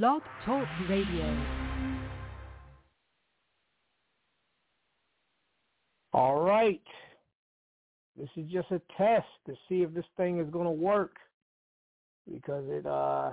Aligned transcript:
Blog 0.00 0.22
Talk 0.46 0.66
Radio. 0.88 1.36
All 6.14 6.40
right. 6.40 6.80
This 8.16 8.30
is 8.38 8.50
just 8.50 8.70
a 8.70 8.80
test 8.96 9.26
to 9.44 9.52
see 9.68 9.82
if 9.82 9.92
this 9.92 10.06
thing 10.16 10.40
is 10.40 10.48
going 10.48 10.64
to 10.64 10.70
work 10.70 11.16
because 12.32 12.64
it 12.68 12.86
uh 12.86 13.32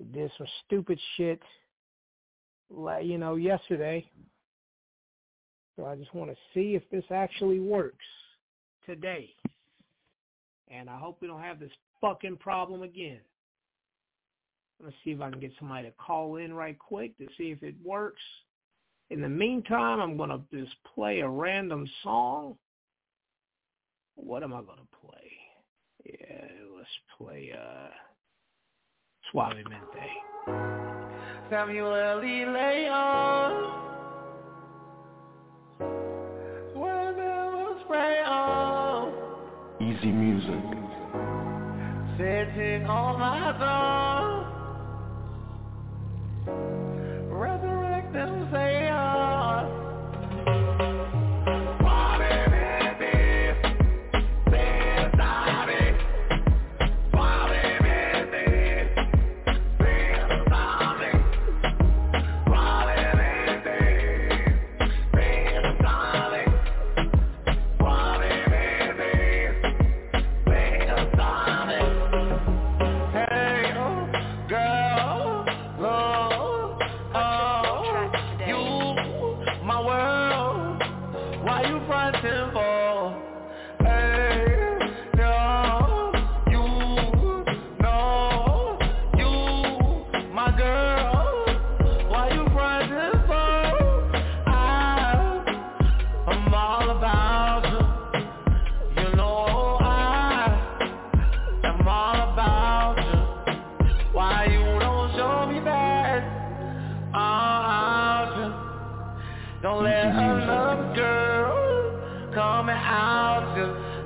it 0.00 0.10
did 0.14 0.30
some 0.38 0.46
stupid 0.64 0.98
shit 1.18 1.42
like 2.70 3.04
you 3.04 3.18
know 3.18 3.36
yesterday. 3.36 4.08
So 5.76 5.84
I 5.84 5.96
just 5.96 6.14
want 6.14 6.30
to 6.30 6.36
see 6.54 6.76
if 6.76 6.82
this 6.90 7.04
actually 7.10 7.60
works 7.60 8.06
today. 8.86 9.28
And 10.68 10.88
I 10.88 10.96
hope 10.96 11.18
we 11.20 11.28
don't 11.28 11.42
have 11.42 11.60
this 11.60 11.72
fucking 12.00 12.38
problem 12.38 12.82
again. 12.82 13.20
Let's 14.84 14.96
see 15.02 15.12
if 15.12 15.20
I 15.22 15.30
can 15.30 15.40
get 15.40 15.52
somebody 15.58 15.88
to 15.88 15.94
call 15.94 16.36
in 16.36 16.52
right 16.52 16.78
quick 16.78 17.16
to 17.16 17.26
see 17.38 17.44
if 17.44 17.62
it 17.62 17.74
works. 17.82 18.20
In 19.08 19.22
the 19.22 19.28
meantime, 19.28 20.00
I'm 20.00 20.16
going 20.18 20.28
to 20.30 20.40
just 20.52 20.74
play 20.94 21.20
a 21.20 21.28
random 21.28 21.88
song. 22.02 22.56
What 24.16 24.42
am 24.42 24.52
I 24.52 24.60
going 24.60 24.78
to 24.78 25.06
play? 25.06 25.30
Yeah, 26.04 26.48
let's 26.76 26.88
play 27.16 27.52
uh, 27.56 27.88
Suavemente. 29.32 30.10
Samuel 31.48 31.94
L. 31.94 32.20
Leon. 32.20 33.84
Easy 39.80 40.12
music. 40.12 40.64
Sitting 42.16 42.86
on 42.86 43.18
my 43.18 43.52
throne. 43.58 44.63
Resurrect 46.46 48.12
them, 48.12 48.48
you 81.74 81.86
frontin' 81.86 82.52
for? 82.52 83.22
Hey, 83.82 84.13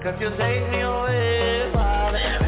Cause 0.03 0.15
you 0.21 0.31
take 0.39 0.71
me 0.71 0.81
away 0.83 1.73
from 1.73 2.48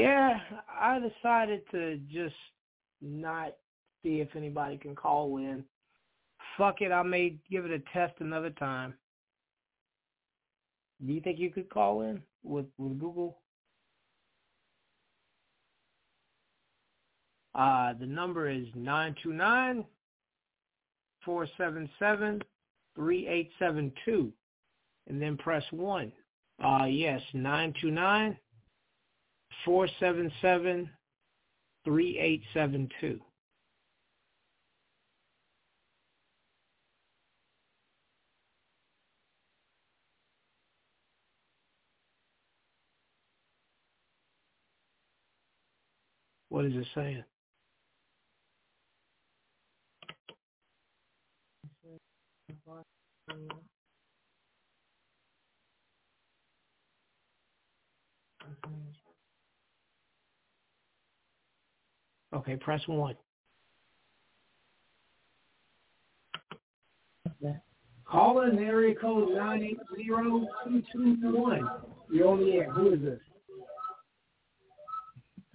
Yeah, 0.00 0.40
I 0.80 0.98
decided 0.98 1.60
to 1.72 1.98
just 2.10 2.34
not 3.02 3.52
see 4.02 4.22
if 4.22 4.34
anybody 4.34 4.78
can 4.78 4.96
call 4.96 5.36
in. 5.36 5.62
Fuck 6.56 6.80
it, 6.80 6.90
I 6.90 7.02
may 7.02 7.36
give 7.50 7.66
it 7.66 7.70
a 7.70 7.80
test 7.92 8.14
another 8.20 8.48
time. 8.48 8.94
Do 11.06 11.12
you 11.12 11.20
think 11.20 11.38
you 11.38 11.50
could 11.50 11.68
call 11.68 12.00
in 12.00 12.22
with, 12.42 12.64
with 12.78 12.98
Google? 12.98 13.40
Uh, 17.54 17.92
the 18.00 18.06
number 18.06 18.48
is 18.48 18.68
nine 18.74 19.14
two 19.22 19.34
nine 19.34 19.84
four 21.26 21.46
seven 21.58 21.90
seven 21.98 22.40
three 22.96 23.28
eight 23.28 23.50
seven 23.58 23.92
two, 24.06 24.32
and 25.08 25.20
then 25.20 25.36
press 25.36 25.64
1. 25.72 26.10
Uh, 26.64 26.84
yes, 26.86 27.20
nine 27.34 27.74
two 27.82 27.90
nine 27.90 28.38
four 29.64 29.88
seven 29.98 30.30
seven 30.40 30.90
three 31.84 32.18
eight 32.18 32.42
seven 32.54 32.88
two. 33.00 33.20
What 46.48 46.64
is 46.64 46.74
it 46.74 46.86
saying? 46.94 47.24
Okay, 62.32 62.56
press 62.56 62.80
one. 62.86 63.16
Call 68.10 68.42
in 68.42 68.58
area 68.58 68.94
code 68.94 69.34
nine 69.34 69.62
eight 69.62 69.78
zero 69.96 70.46
two 70.64 70.82
two 70.92 71.16
one. 71.22 71.68
You're 72.10 72.28
on 72.28 72.40
the 72.40 72.52
air. 72.52 72.70
Who 72.72 72.94
is 72.94 73.00
this? 73.00 73.20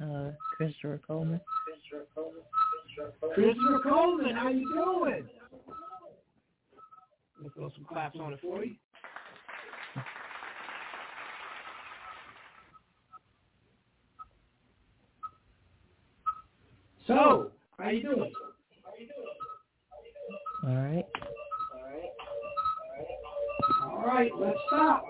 Uh, 0.01 0.31
Christopher 0.55 1.01
Coleman. 1.05 1.41
Christopher 3.33 3.79
Coleman, 3.83 4.35
how 4.35 4.49
you 4.49 4.73
doing? 4.73 5.27
Let's 7.41 7.55
throw 7.55 7.71
some 7.75 7.85
claps 7.85 8.17
on 8.19 8.33
it 8.33 8.39
for 8.41 8.63
you. 8.63 8.75
So, 17.07 17.51
how 17.77 17.89
you 17.89 18.01
doing? 18.01 18.17
How 18.17 18.19
you 18.19 18.31
doing? 18.31 18.31
How 18.83 18.91
are 18.91 18.99
you 18.99 19.07
doing? 19.13 19.25
All 20.63 20.83
right. 20.83 21.05
All 23.83 24.05
right, 24.05 24.31
let's 24.39 24.57
stop. 24.67 25.05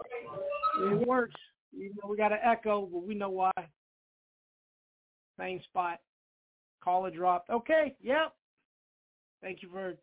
It 0.80 1.08
works. 1.08 1.36
Even 1.74 1.94
though 2.02 2.10
we 2.10 2.18
got 2.18 2.32
an 2.32 2.40
echo, 2.44 2.88
but 2.92 3.04
we 3.04 3.16
know 3.16 3.30
why. 3.30 3.52
Same 5.40 5.62
spot. 5.64 6.00
Caller 6.84 7.12
dropped. 7.12 7.50
Okay, 7.50 7.96
yep. 8.02 8.34
Thank 9.42 9.62
you 9.62 9.70
for 9.70 9.96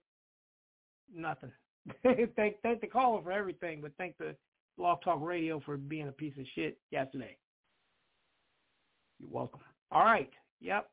nothing. 1.14 1.52
thank 2.36 2.60
thank 2.62 2.80
the 2.80 2.86
caller 2.86 3.22
for 3.22 3.32
everything, 3.32 3.80
but 3.80 3.92
thank 3.98 4.16
the 4.18 4.34
Blog 4.78 5.02
Talk 5.02 5.20
Radio 5.20 5.60
for 5.64 5.76
being 5.76 6.08
a 6.08 6.12
piece 6.12 6.34
of 6.38 6.44
shit 6.54 6.78
yesterday. 6.90 7.36
You're 9.20 9.30
welcome. 9.30 9.60
All 9.90 10.04
right. 10.04 10.30
Yep. 10.60 10.88